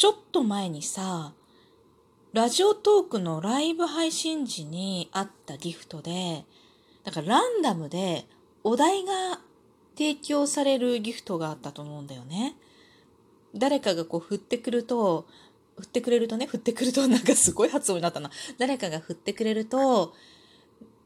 [0.00, 1.34] ちょっと前にさ、
[2.32, 6.46] ラジオトークのライブ配信時にあったギフトで、
[7.04, 8.24] だからランダムで
[8.64, 9.40] お題が
[9.98, 12.56] 提供されるギフトがあったと思うんだよね。
[13.54, 15.26] 誰かがこう振ってくると、
[15.78, 18.30] 振ってくれるとね、振ってくるとなんかすごい発音になったな。
[18.56, 20.14] 誰かが振ってくれると、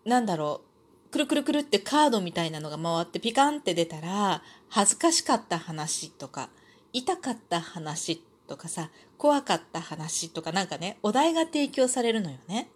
[0.05, 0.61] なんだろ
[1.09, 6.49] う、くるくるくるってカードみたいなのが回ってピカンって出たら、恥ずかしかった話とか、
[6.93, 12.71] 痛かった話とかさ、怖かった話とかなんかね、お題が提供されるのよね。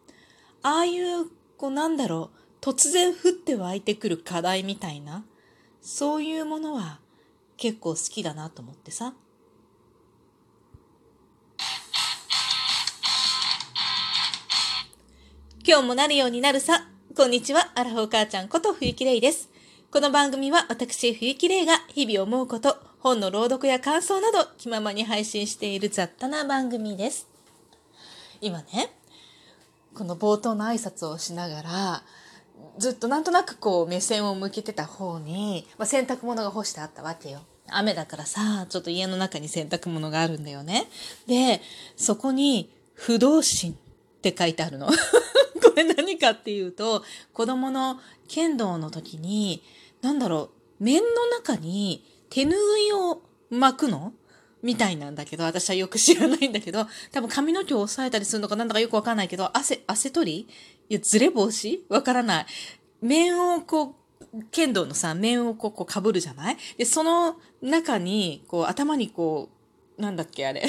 [0.62, 5.24] ああいう、こうなんだろう、突然降って湧いてくる課題みたいな、
[5.80, 7.01] そういうものは
[7.57, 9.15] 結構好きだなと思ってさ。
[15.66, 16.88] 今日もなるようになるさ。
[17.15, 19.51] こんにちは、アラフォー母ちゃんこと冬木玲です。
[19.91, 27.29] この番組は私、冬木玲が日々思うこと、本の朗読や感想など気ままに配信している雑多な番組です。
[28.41, 28.93] 今ね、
[29.95, 32.02] この冒頭の挨拶をしながら、
[32.79, 37.41] ずっとなんとなくこう目線を向けてた方に、まあ、洗濯物が干してあったわけよ。
[37.69, 40.88] 雨だからさ、ちょっと家の中に洗濯物があるんだよね。
[41.29, 41.60] で、
[41.96, 43.76] そこに不動心っ
[44.23, 44.88] て書いてあるの。
[44.91, 44.93] こ
[45.76, 49.63] れ何かっていうと、子供の剣道の時に、
[50.01, 54.12] なんだろう、面の中に手ぬぐいを巻くの？
[54.60, 60.48] みたいなんだけど、私はよく知らないんだけど、多分髪の毛を押さえたりするのかなんだかよくわかんないけど、汗、汗取り？
[60.88, 61.79] いや、ずれ防止？
[61.88, 62.46] わからない。
[63.01, 63.95] 面をこ
[64.34, 66.56] う、剣道のさ、面をこう、こう被るじゃない？
[66.76, 69.48] で、その中に、こう、頭にこ
[69.97, 70.69] う、なんだっけ、あれ？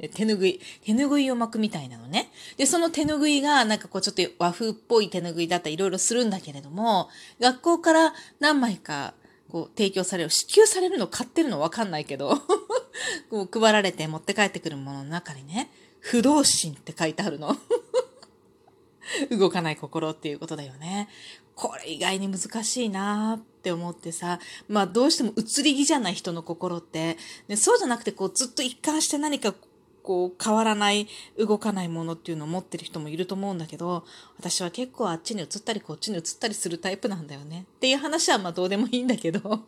[0.14, 0.60] 手ぬぐい。
[0.84, 2.30] 手ぬぐいを巻くみたいなのね。
[2.58, 7.08] で、その手ぬぐいが、なんかこう、ちょっと和風っぽい手ぬぐいだったりいろいろするんだけれども、
[7.40, 9.14] 学校から何枚か
[9.50, 12.36] こう、提供される、支給されるの買ってるのわかんないけど、
[13.30, 17.56] こう、配られて持って帰ってくるものの中にね、不動心って書いてあるの。
[19.30, 21.08] 動かない心っていうことだよね。
[21.54, 27.18] これ意外に難しいなって思ってさ、まあどうしても移り気じゃない人の心って、
[27.48, 29.54] ね、そうじゃなくてこうずっと一貫して何か
[30.02, 31.08] こう変わらない、
[31.38, 34.04] 動かないものっていうのを持ってる人もいると思うんだけど、
[34.38, 37.66] 私は結構あっちに移ったりこっちに移ったりするタイプなんだよね。
[37.76, 39.60] っていう話はまあどうでもいいんだけど。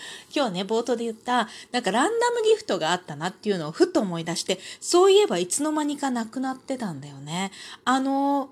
[0.34, 7.50] 今日ね、冒頭で言った、なんかランダムギフトがあったなっていうのをふと思い出して、そういえばいつの間にかなくなってたんだよね。
[7.84, 8.50] あの、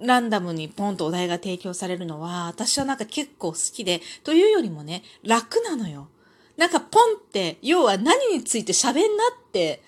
[0.00, 6.08] ランダムにポンとお題が提供されるのは、私はなんか結構好きで、というよりもね、楽なのよ。
[6.56, 9.82] なんかポンって、要は何について喋んなって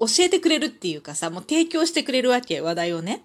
[0.00, 3.24] 教えてくれるっていうかさ、もう提供してくれるわけ、話題をね。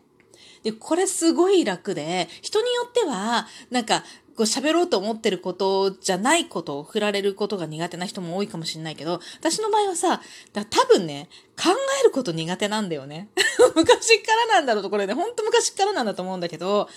[0.63, 4.03] で、これすごい楽で、人によっては、なんか、
[4.41, 10.19] こう喋ろうと思ってることじゃないことを振られることが苦手な人も多いかもしれないけど、私の場合はさ、
[10.51, 11.29] だ多分ね、
[11.61, 11.69] 考
[12.01, 13.29] えること苦手なんだよね。
[13.75, 16.89] 昔からなんだろうと、これね、ほんと昔からなんだと思うんだけど、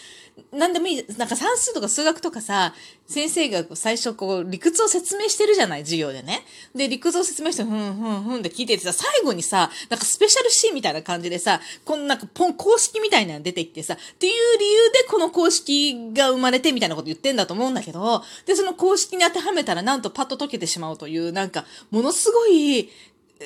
[0.53, 2.75] なんでもいい、なんか算数とか数学とかさ、
[3.07, 6.47] 先生が最初こう理屈を説明してるじゃない、授業でね。
[6.75, 22.91] で、理屈を説明して、ふんふんふんって聞いててさ、最後にさ、なんかスペシャルシーンみたいな感じでさ、こんなんかポン、公式みたいなの出てきてさ、っていう理由でこの公式が生まれてみたいなこと言ってんだと思うんだけど、で、その公式に当てはめたらなんとパッと解けてしまうという、なんか、ものすごい、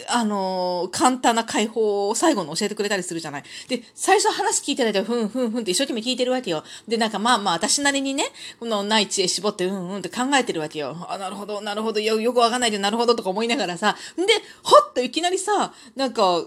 [0.08, 3.44] あの、簡単な解放を最後に教えてくれたりするじゃない。
[3.68, 6.62] で、最初話聞いてないと、ふんふんふんって一生懸命聞いてるわけよ。
[6.86, 8.24] で、なんかまあまあ私なりにね、
[8.60, 10.96] このない知恵絞って、うんうんって考えてるわけよ。
[11.08, 13.96] あ、なるほど、なるほど、よ、よくわかんないで、なるほどとか思いながらさ。
[14.20, 14.32] んで、
[14.62, 16.44] ほっといきなりさ、なんか、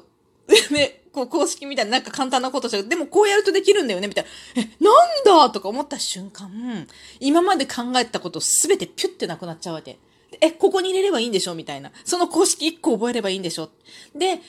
[0.71, 4.29] ね、こう公式みたいななんか簡単なことしてでもこうやるとできるんだよねみたいな。
[4.61, 6.87] え、なんだとか思った瞬間、
[7.19, 9.99] 今まで考えたことすべてピュってなくなっちゃうわけ。
[10.39, 11.55] え、ここに入れればいいんでしょ？
[11.55, 11.91] みたいな。
[12.05, 13.69] その公式1個覚えればいいんでしょ？
[14.15, 14.39] で、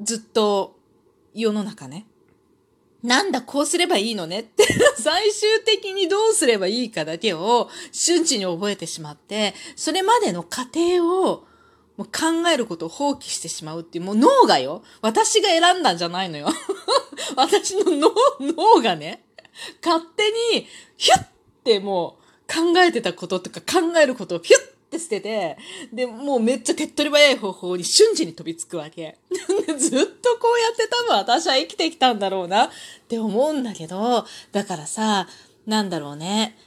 [0.00, 0.76] ずっと
[1.34, 2.06] 世の中ね。
[3.02, 4.40] なんだ、こうすればいいのね？
[4.40, 4.64] って、
[4.96, 11.44] 最終的にどうすればいいかだけを瞬時に覚えてしまって、それまでの過程を
[11.96, 16.48] もう考えることを放棄してしまうっていう、もう脳がよ、私が選んだんじゃないのよ。
[17.36, 19.24] 私の脳、脳がね、
[19.84, 21.28] 勝手に、ヒュッっ
[21.64, 22.22] てもう、
[22.52, 25.56] 考えてたこととか考えることをピュッって捨てて、
[25.92, 29.18] で、もうめっちゃ手っ取り早い方法に瞬時に飛びつくわけ。
[29.78, 32.70] ずっとこうやって多分私は生きてきたんだろうなっ
[33.08, 35.28] て思うんだけど、だからさ、
[35.66, 36.58] なんだろうね。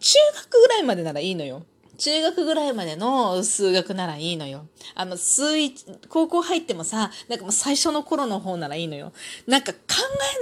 [0.00, 1.64] 中学ぐらいまでならいいのよ。
[1.96, 4.66] 中学ぐらいまでの数学ならいいのよ。
[4.94, 9.12] あの、数一、高校入ってもさ、なんかもう最初の頃の方ならいいのよ。
[9.46, 9.78] なんか考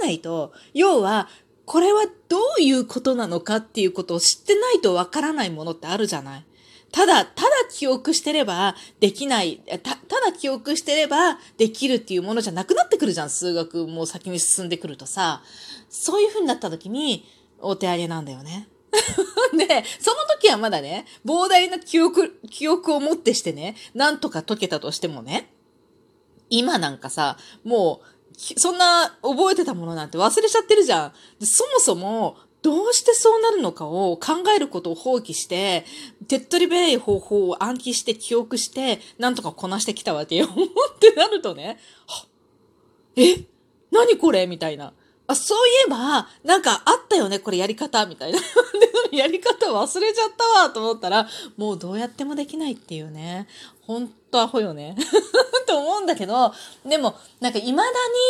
[0.01, 1.29] えないと、要は
[1.65, 6.45] これはどういうことなのかっていうことを知ってないとわからないものってあるじゃない。
[6.91, 13.29] ただ、ただ記憶してればできない、た、ただ記憶してればできるっていうものじゃなくなってくるじゃん。
[13.29, 15.41] 数学も先に進んでくるとさ。
[15.89, 17.25] そういう風になった時に、
[17.59, 18.67] お手上げなんだよね。
[19.57, 25.51] で、その時はまだね、膨大な記憶、記憶をもってしてね、なんとか解けたとしてもね、
[26.49, 31.13] 今なんかさ、もう、そんな覚えてたものなんて忘れちゃってるじゃん。
[31.45, 35.85] そもそも、どうしてそうなるのかを考えることを放棄して、
[36.27, 40.47] 手っ取り早い方法を暗記して記憶して、なんとかこなしてきたわけよ。
[40.47, 42.25] ってなるとね、は
[43.17, 43.43] え
[43.91, 44.47] 何これ？
[44.47, 44.93] みたいな。
[45.27, 48.39] あ、そういえば、なんかあったよね、これやり方、みたいな。
[49.11, 53.47] やり方忘れちゃったわ、と思ったら、もうどうやってもできないっていうね。
[53.85, 54.95] ほんとアホよね。
[55.67, 56.53] と思うんだけど、
[56.85, 57.83] でも、なんか未だ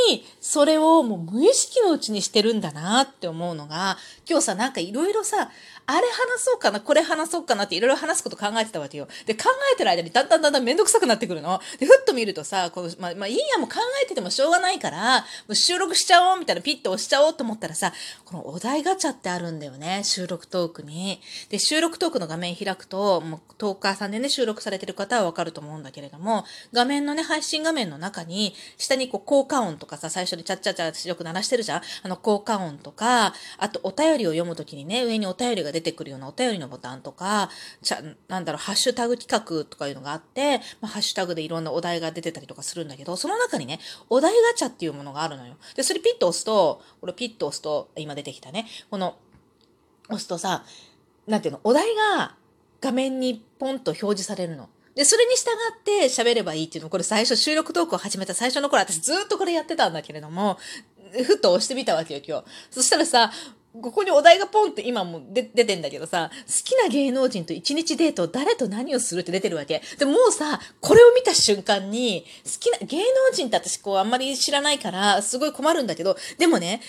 [0.10, 3.98] にそれをもう無意識のうちにしてるんだなって思うのが、
[4.30, 5.50] 今日さ、なんかいろいろさ、
[5.86, 9.08] あれ話そうかな、これ話そうかなっていろいろ話すこと考えてたわけよ。
[9.26, 11.60] で、考えてる間にだんだんだんだんめんどくさくなってくるの。
[11.78, 17.92] で、ふっと見るとさ、この、まあ、まあ、いいや、もう考えててもしょうがないから、もう収録しちゃおうみたいなピッと押しちゃおうと思ったらさ、
[18.24, 21.22] このお題ガチャってあるんだよね、収録トークに。
[21.50, 37.50] で、収録トークの画面開くと、もうトーカーさんでね、収録されてる方はわかると思うんだけれども、画面のね、配信画面の中に、下にこう、効果音とかさ、最初にチャッチャチャよく鳴らしてるじゃんあの効果音とか、あとお便りを読むときにね、上にお便りが出てくるようなお便りりのボタンとか、
[37.82, 43.80] ちゃ、なんだろう、ハッシュタグ企画とかいうのがあって、まあ、ハッシュタグでいろんなお題が出てたりとかするんだけど、その中にね、
[44.10, 45.56] お題ガチャっていうものがあるのよ。
[45.76, 49.18] で、それピッと押すと、これピッと押すと、今出てきたね、この、
[50.08, 50.64] 押すとさ、
[51.28, 52.36] なんていうの、お題が
[52.82, 54.70] 画面にポンと表示されるの。
[54.96, 60.58] で、それに従って喋ればいいっていうの、これ最初収録トークを始めた最初の頃、私ずっとこれやってたんだけれども、
[61.26, 62.46] ふっと押してみたわけよ、今日。
[62.72, 63.32] そしたらさ、
[63.82, 69.82] ここにお題がポンって今も出てんだけどさ、好きな芸能人と一日デート誰と何をするって出てるわけ。
[69.98, 76.82] でももうさ、これを見た瞬間に、好きな、芸能人って私こうあんまり知らないから、すごい困るんだけど、でもね、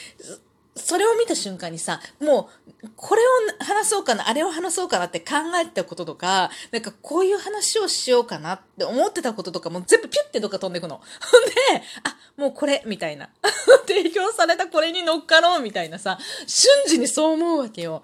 [0.77, 2.51] それを見た瞬間にさ、も
[2.83, 10.97] う、これを話そうかな、あれを話そうかなって考えたこととか、なんかこういう話をしようかなって思ってたこととかも全部ピュッてどっか飛んでくの。
[10.97, 11.03] ほ
[11.39, 11.45] ん
[11.79, 13.31] で、あ、もうこれ、みたいな。
[13.87, 18.03] 提供されたこれに乗っかろう、みたいなさ、瞬時にそう思うわけよ。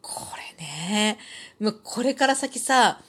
[0.00, 1.18] これね、
[1.58, 3.00] もうこれから先さ、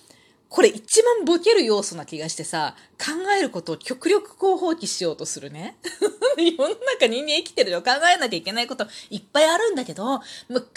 [0.50, 5.78] これ一番ボケる要素な気がしてさ、考えることを極力こう放棄しようとするね。
[6.58, 7.82] 世の中人間生きてるよ。
[7.82, 10.68] 考えなきゃいけないこといっぱいあるんだけど、もう考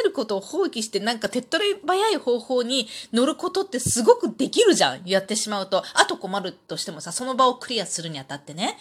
[0.00, 5.02] えることを放棄してなんか手っ取り早い方法に乗ることってすごくできるじゃん。
[5.04, 5.84] やってしまうと。
[5.94, 8.78] あと困るとしてもさ、その場をクリアするにあたってね。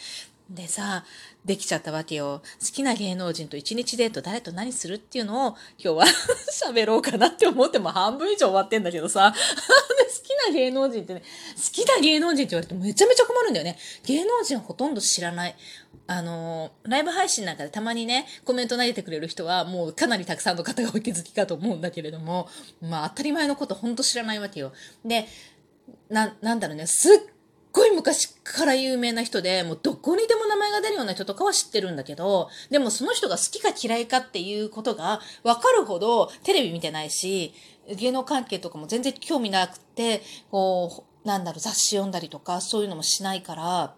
[0.49, 1.03] でさ、
[1.43, 2.41] できちゃったわけよ。
[2.59, 6.05] 好きな芸能人と一日デート誰と何するっていうのを今日は
[6.71, 9.33] 喋ろうかなって思っても半分以上終わってんだけどさ。
[10.07, 11.21] 好きな芸能人ってね、
[11.55, 13.77] 好きな芸能人って言われてめちゃめちゃ困るんだよね。
[14.05, 15.55] 芸能人ほとんど知らない。
[16.07, 22.47] あのライブ配信なんかでたまにね、コメント投げてくれる人はもうかなりたくさんの方がお気づきかと思うんだけれども、
[22.81, 24.71] まあ当たり前のことほんと知らないわけよ。
[25.05, 25.27] で、
[26.09, 27.17] な、なんだろうね、すっ
[27.73, 37.53] ごい昔から有名な人で、もうどこにでも名前が出るような人とかは知ってるんだけど、でもその人が好きか嫌いかっていうことが分かるほどテレビ見てないし、
[37.95, 43.95] 芸能関係とかも全然興味なくて、こう、なんだろう、雑誌読んだりとか、そういうのもしないから、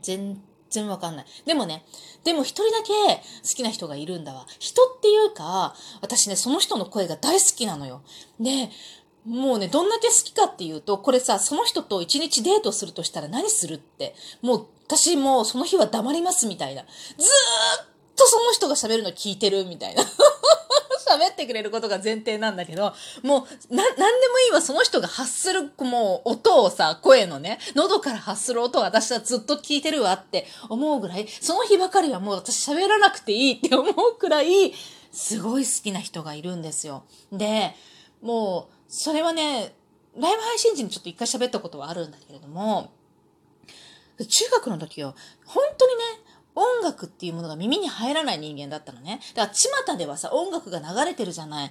[0.00, 1.26] 全然わかんない。
[1.44, 1.84] でもね、
[2.24, 3.22] でも一人だけ好
[3.54, 4.46] きな人がいるんだわ。
[4.58, 8.02] 人っていうか、私ね、その人の声が大好きなのよ。
[8.40, 8.70] で、
[9.26, 14.14] もうね、どんだけ好きかっていうと、これさ、その人と一日デートするとしたら何するって。
[14.40, 16.82] もう、私もうその日は黙りますみたいな。
[16.82, 20.02] ずーっとその人が喋るの聞いてるみたいな。
[21.08, 34.72] 喋ってくれることが前提なんだけど、もう、な、なんでもいいわ、その人が発する、もう、音をさ、声のね、喉から発する音を私はずっと聞いてるわって思うぐらい、その日ばかりはもう私喋らなくていいって思うくらい、
[35.12, 37.04] すごい好きな人がいるんですよ。
[37.32, 37.74] で、
[38.20, 39.74] もう、それはね、
[40.18, 42.92] ライブ配信時にちょっと一回喋ったことはあるんだけれども、
[44.18, 46.02] 中学の時よ、本当にね、
[46.56, 49.20] 音楽っていうものが耳に入らない人間だったのね。
[49.34, 51.70] だから巷ではさ、音楽が流れてるじゃない。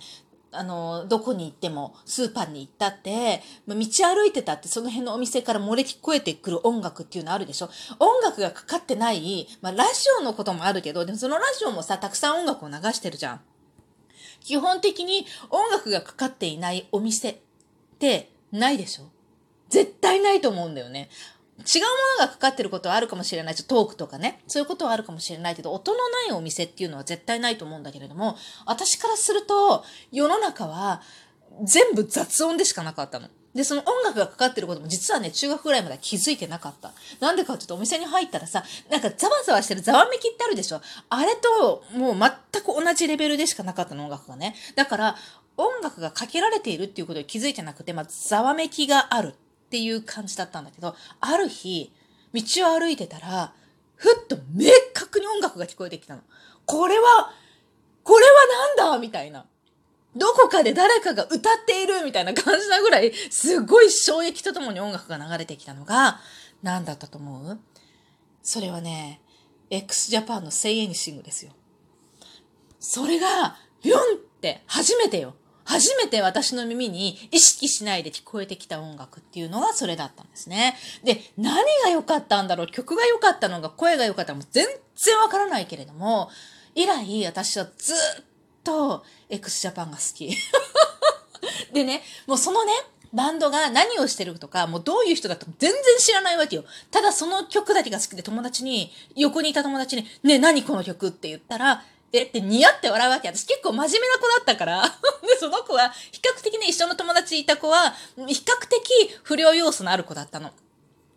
[0.52, 13.42] あの、どこに行っても、スーパーに行ったって、道歩いてたって、その辺のお店から漏れ聞こえてくる音楽っていうのあるでしょ音楽がかかってない、まあ、ラジオのこともあるけど、でもそのラジオもさ、たくさん音楽を流してるじゃん。
[14.40, 17.38] 基本的に音楽がかかっていないお店っ
[18.00, 19.10] てないでしょ
[19.70, 21.10] 絶対ないと思うんだよね。
[21.60, 21.88] 違うも
[22.20, 23.56] のがかかってることはあるかもしれない。
[23.56, 24.42] トークとかね。
[24.48, 28.36] そういうことはあるかもしれないけど、音のないお店っていうのは絶対ないと思うんだけれども、
[28.66, 31.02] 私からすると、世の中は、
[31.64, 33.30] 全部雑音でしかなかったの。
[33.54, 36.92] で、その音楽がかかってることも実はね、中学ぐらいまでは気づいてなかった。
[37.22, 44.56] なんでかっていうとお店に入ったらさ、なんかざわざわしてるざわめきってあるでしょあれともう全く同じレベルでしかなかったの、音楽がね。
[44.76, 45.16] だから、
[45.56, 49.36] 音楽がかけられているっていうことに気づいてなくて、まあ、ざわめきがある
[49.66, 51.92] っていう感じだったんだけど、ある日、
[52.34, 52.42] 道
[52.76, 53.54] を歩いてたら、
[53.96, 56.22] ふっと明確に音楽が聞こえてきたの。
[56.66, 57.32] これは、
[58.04, 59.00] これはなんだ？
[59.00, 59.46] みたいな。
[60.16, 62.04] どこかで誰かが歌っている？
[62.04, 66.20] みたいな感じなぐらい、すごい衝撃とともに音楽が流れてきたのが、
[66.62, 67.60] 何だったと思う？
[68.44, 69.22] それはね、
[69.70, 71.52] x ジャパンの Say Anything ですよ。
[72.80, 74.02] それが、ビュンっ
[74.42, 75.36] て初めてよ。
[75.66, 80.76] 初めて私の耳に意識しないで聞こえてきた音楽っていうのがそれだったんですね。
[81.04, 82.68] で、何が良かったんだろう？
[82.68, 86.30] 曲が良かったのか声が良かったのか全然わからないけれども、
[86.76, 87.98] 以来私はずっ
[88.64, 90.30] と x ジャパンが好き。
[91.74, 92.72] でね、もうそのね、
[93.14, 96.66] バンドが何をしてるとか、もうどういう人だと全然知らないわけよ。
[96.92, 101.84] ただその曲だけが好きで友達に、横にいた友達に、ね、何この曲って言ったら、
[102.16, 103.28] えって似合って笑うわけ。
[103.28, 104.82] 私結構真面目な子だったから。
[105.28, 110.52] で、その子は、比較的ね、一緒の友達いた子は、比較的不良要素のある子だったの。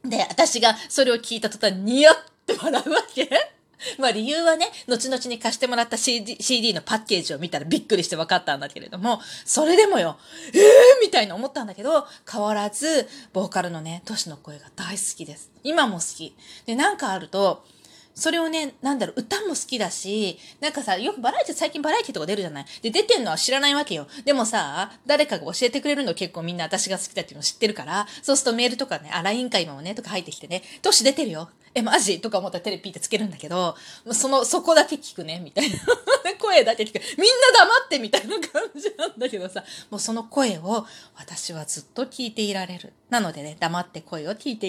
[0.05, 3.28] で、私がそれを聞いた途端、似合って笑うわけ。
[3.99, 10.19] まあ理由はね、後々に貸してもらった CD, CD のパッケージを見たらびっくりして分かったんだけれども、それでもよ、
[10.52, 15.50] ええー、みたいな思ったんだけど、変わらず、ボーカルのね、トシの声が大好きです。
[15.62, 16.35] 今も好き。
[16.67, 17.64] で、なんかあると、
[18.18, 22.66] それをね、なんだろう、歌も好きだし、なんかさ、よくバラエティ、最近バラエティとか出るじゃない？
[22.82, 24.06] で、出てんのは知らないわけよ。
[24.25, 31.48] でもさ、誰かが教えてくれるの結構みんな私が好きだっていうの知ってるから、そうするとメールとかね、あ、LINE か今もね、とか入ってきてね、トシ出てるよ。
[31.75, 32.20] え、マジ？
[32.20, 33.76] とか思ったらテレビってつけるんだけど、
[34.10, 35.76] その、そこだけ聞くね、みたいな。
[36.40, 37.00] 声だけ聞く。
[37.18, 42.94] みんな黙ってみたいな感じなんだけどさ、もうその声を私はずっと聞いていられる。
[43.10, 44.66] なのでね、黙って声を聞いて